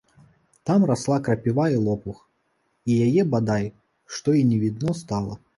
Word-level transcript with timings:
Там 0.69 0.85
расла 0.91 1.17
крапіва 1.27 1.67
і 1.75 1.77
лопух, 1.89 2.17
і 2.93 2.97
яе 3.09 3.29
бадай 3.37 3.71
што 4.17 4.37
і 4.43 4.47
не 4.53 4.59
відно 4.65 5.01
стала. 5.05 5.43